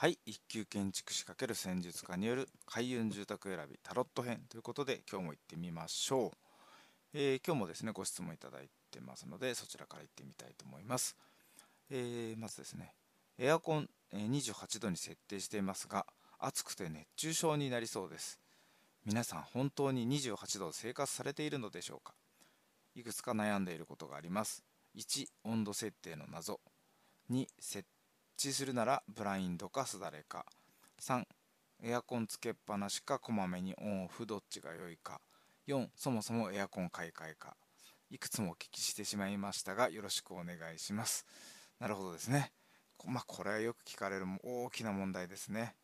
[0.00, 6.30] はい一級建築士×戦術家による開運住宅選びタロット編ということで今日も行ってみましょう、
[7.12, 9.28] えー、今日もですねご質問いただいてます。
[9.28, 11.18] のでそちらから行ってみたいと思います、
[11.90, 12.94] えー、まずですね
[13.38, 16.06] エアコン28度に設定していますが
[16.38, 18.40] 暑くて熱中症になりそうです。
[19.04, 22.14] 皆さん本当に28度生活されているのでしょうか？
[22.94, 24.64] いくつか悩んでいることがあります。
[24.96, 26.58] 1温度設定の謎。
[27.30, 27.86] 2設
[28.48, 30.46] 置するならブラインドかすだれか。
[31.00, 31.24] 3
[31.82, 35.20] エアコンつけっぱなしかこまめにオンオフどっちが良いか。
[35.68, 37.56] 4そもそもエアコン買い替えか。
[38.10, 41.26] いくつもお聞きしてしまいましたがよろしくお願いします。
[41.78, 42.52] なるほどですね。
[43.06, 45.74] まあこれはよく聞かれる大きな問題ですね、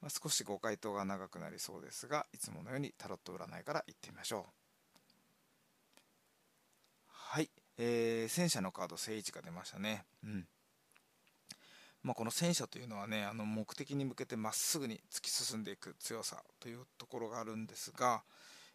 [0.00, 4.42] まあ、少しご回答が長くなりそうですがいつものようにタロット占いからいってみましょう。
[7.08, 10.04] はい、えー、戦車のカード聖一が出ましたね。
[10.24, 10.46] うん。
[12.06, 18.22] まあ、この戦車というのはねあの目的に向けてまっすぐに突き進んでいく強さというところがあるんですが、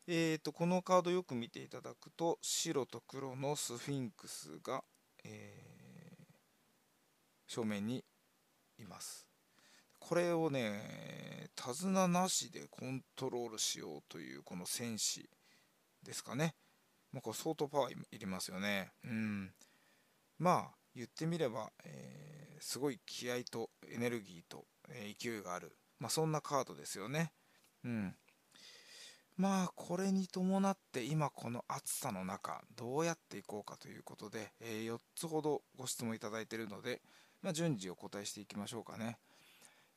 [0.05, 4.83] えーと、このカードよく見ていただくと白と黒のスフィンクスが、
[5.23, 6.25] えー、
[7.47, 8.03] 正面に
[8.77, 9.25] います。
[9.97, 15.29] これをね手綱なしでコントロールしようというこの戦士
[16.03, 16.53] ですかね。
[17.13, 18.91] まあ、これ相当パワーいりますよね。
[19.05, 19.53] うん。
[20.37, 27.31] まあ言ってみれば、えー、すごい気合とエネルギーと、え、勢いがある、まあ、そんなカードですよね。
[27.83, 28.15] うん、
[29.37, 37.01] まあこれに伴って今この暑さの中どうやっていこうかということで、えー、4つほどご質問いただいているので、
[37.41, 39.17] まあ、順次お答えしていきましょうかね。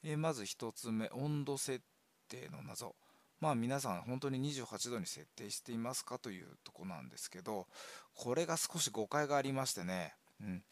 [0.02, 1.82] えー、まず1つ目温度設
[2.28, 2.94] 定の謎。
[3.40, 7.66] まあ皆さん本当に28度に設定していますかというとこなんですけど
[8.14, 10.62] これが少し誤解がありましてね、うん、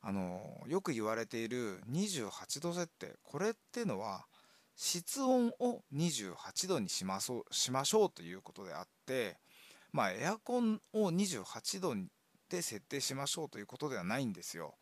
[0.00, 3.16] あのよく言われている28度設定。
[3.22, 4.26] これっていうのは
[4.76, 9.36] 室温を28度にしましょうしましょうということであって
[9.92, 11.94] まあエアコンを28度
[12.48, 14.76] で設定しましょうということではないんですよ。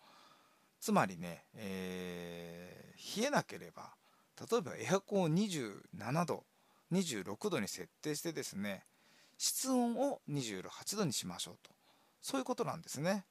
[0.81, 3.95] つまりね、えー、冷えなければ
[4.51, 6.45] 例えばエアコンを27度
[6.93, 8.85] 26度に設定してですね
[9.39, 11.71] 室温を28度にしましょうと。
[12.21, 13.25] そういうことなんですね。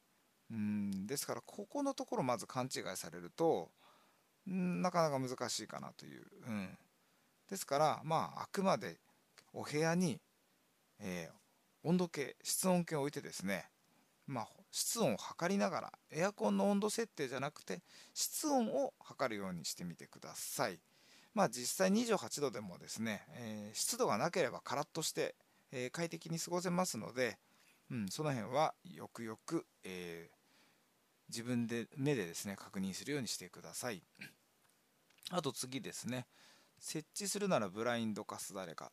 [0.52, 1.08] うん。
[1.08, 3.70] ですからここのところまず勘違いされると
[4.48, 6.78] なかなか難しいかなという、うん、
[7.50, 8.98] ですからまああくまで
[9.54, 10.20] お部屋に、
[11.00, 13.66] えー、温度計室温計を置いてですね
[14.28, 17.82] まあ室温を測りながらエアコンの温度設定じゃなくて
[18.14, 20.80] 室温を測るようにしてみてください。
[21.34, 25.36] まあ実際28度でもですね、えー、湿度がなければカラッとして、
[25.72, 27.38] えー、快適に過ごせますので、
[27.92, 30.35] うん、その辺はよくよく、えー、
[31.30, 34.02] 自分で目でですね確認するようにしてください。
[35.32, 36.26] あと次ですね。
[36.80, 38.92] 設置するならブラインドかすだれか。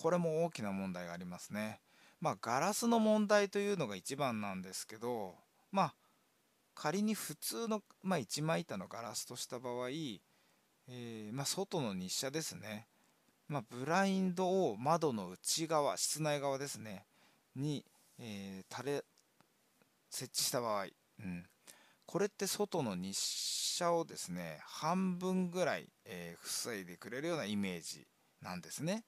[0.00, 1.80] これも大きな問題がありますね。
[2.20, 5.34] まあガラスの問題というのが一番なんですけど
[5.72, 5.94] まあ
[6.74, 12.86] 仮に普通の、まあ、一枚板のガラスとした場合、えー、まあ、外の日射ですね、
[13.48, 17.04] まあ、ブラインドを窓の内側室内側ですね。
[17.54, 17.84] に、
[18.18, 19.04] えー、垂れ
[20.08, 20.86] 設置した場合、
[21.20, 21.44] うん、
[22.12, 28.06] これって外の日射をですね半分ぐらい、えー、防いでくれるようなイメージ
[28.42, 29.04] なんですね。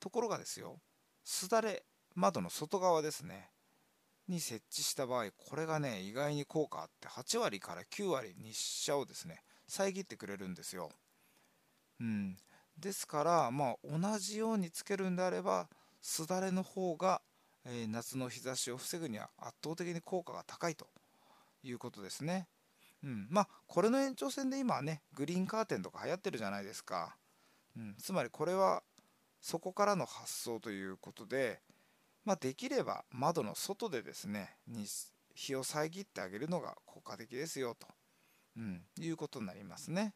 [0.00, 0.78] ところがですよ
[1.22, 3.50] すだれ窓の外側ですね
[4.26, 10.88] に設置した場合これがね意外に効果あって8割から9割日射をですね遮ってくれるんですよ。
[12.00, 12.38] うん。
[12.78, 15.68] ですからまあ同じようにつけるんであれば
[16.00, 17.20] すだれの方が、
[17.66, 20.86] えー、夏の日差しを防ぐには圧倒的に効果が高いと
[21.64, 22.46] いうことですね。
[23.02, 27.16] うん、まあこれの延長線で今はねグリーンカーテンとか流行ってるじゃないですか。
[27.76, 28.82] うん、つまりこれは
[29.40, 31.60] そこからの発想ということで、
[32.24, 34.56] まあ、できれば窓の外でですね
[35.34, 37.86] 日を遮ってあげるのが効果的ですよと、
[38.56, 40.14] うん、いうことになりますね。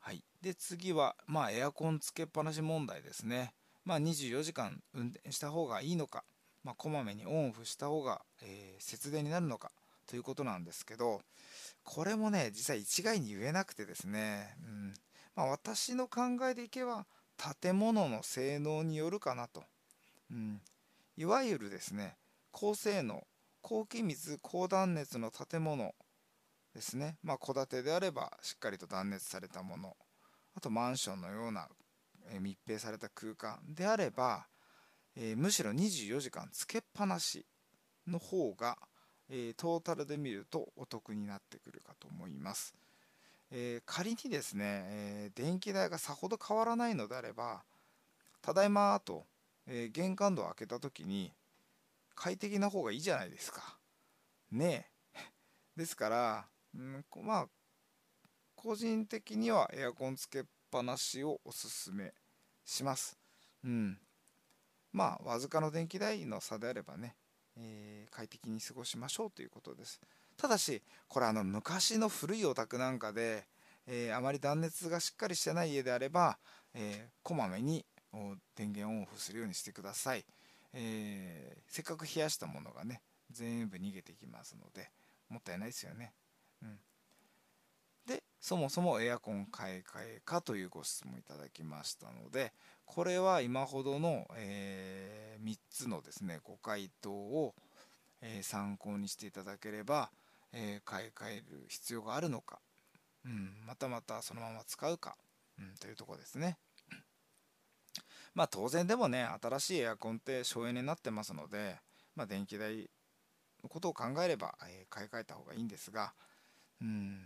[0.00, 3.52] はい、で次は、まあ、エアコンつけっぱなし問題ですね。
[3.84, 6.24] まあ、24時間運転した方がいいのか、
[6.64, 9.70] まあ、こまめにオンオフした方が、えー、節電になるのか
[10.06, 11.20] ということなんですけど
[11.84, 14.94] これもね実際一概に言えなくてですね、うん。
[15.34, 16.20] まあ、私の考
[16.50, 17.06] えでいけば
[17.60, 19.62] 建物の性能によるかなと、
[20.30, 20.60] うん、
[21.16, 22.16] いわゆるですね
[22.50, 23.22] 高性能
[23.62, 25.94] 高気密高断熱の建物
[26.74, 27.16] ですね。
[27.22, 29.96] まあ戸建てであればしっかりと断熱されたもの。
[30.54, 31.68] あとマンションのような
[32.40, 34.46] 密閉された空間であれば
[35.20, 37.44] えー、むしろ24時間つけっぱなし
[38.08, 38.76] の方が、
[39.28, 42.74] えー、トータルで見るとお得になってくるかと思います。
[43.50, 47.62] えー、仮にですね、えー、電気代がさほど変わらないのであれば
[48.42, 49.26] ただいまと、
[49.66, 51.32] え、玄関ドア開けた時に
[52.14, 53.78] 快適な方がいいじゃないですか。
[54.50, 55.18] ねえ。
[55.76, 57.48] ですから、うん、まあ
[58.54, 62.14] 個人的にはエアコンつけっぱなしをおすすめ
[62.64, 63.18] します。
[63.62, 64.00] うん。
[64.92, 67.16] まあわずかの電気代の差であればね、
[67.58, 70.00] えー、快適に過ごしましょうということです。
[70.36, 73.44] ただしこれあの昔の古いお宅なんかで、
[73.86, 76.38] えー、あまり断熱がしっかりしてない家であれば、
[76.74, 77.84] えー、こまめに
[78.54, 80.24] 電源オンオフするようにしてください、
[80.72, 84.90] えー、せっかく冷やしたものがね全部逃げていきますので
[85.28, 86.12] もったいないですよね、
[86.62, 86.78] うん、
[88.40, 92.52] そもそもエアコン買い替えかというご質問いただきましたので
[92.84, 97.54] これは今ほどの、えー、3つのですねご回答を、
[98.22, 100.10] えー、参考にしていただければ
[100.52, 102.58] えー、買い替える必要があるのか、
[103.24, 105.16] うん、またまたそのまま使うか、
[105.58, 106.56] うん、というとこですね。
[108.34, 111.76] まあ当然でもね新しいエアコンって省エネになってますので、
[112.14, 112.88] まあ、電気代
[113.62, 116.12] のことを考えれば、え、買い替えた方がいいんですが
[116.80, 117.20] うん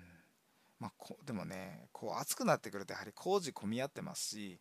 [0.82, 4.58] まあこでもねこう暑くなってくるとやはり工事混み合ってますし、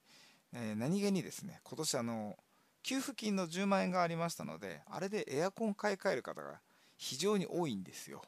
[0.54, 2.36] えー、何気にですね今年あの
[2.84, 6.60] 給付金の10万円がありましたのであれでエアコン買い替える方が
[6.96, 8.22] 非常に多いんですよ。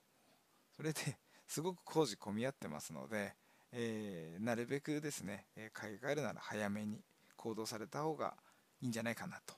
[0.75, 1.18] それで
[1.48, 3.36] すごく工事混み合ってますので、
[3.72, 7.00] えー、なるべくですね、買い替えるなら早めに
[7.36, 8.34] 行動された方が
[8.81, 9.54] いいんじゃないかなと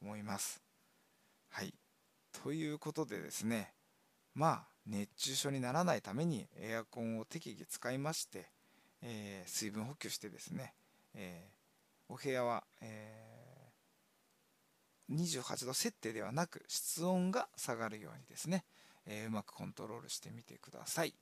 [0.00, 0.62] 思います。
[1.50, 1.74] はい。
[2.42, 3.74] ということでですね、
[4.34, 8.46] まあ、熱中症にならないためにエアコンを適宜使いまして、
[9.02, 10.74] えー、水分補給してですね、
[11.14, 18.64] えー、お部屋は、えー、28度設定ではなく室温が下がるようにですね、
[19.06, 21.14] え、うまくコントロールしてみてください。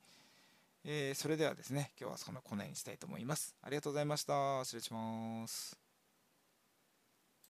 [0.85, 3.55] え、それではですね、今日はそのコネにしたいと思います。
[3.61, 4.63] ありがとうございました。
[4.63, 5.82] 失礼します。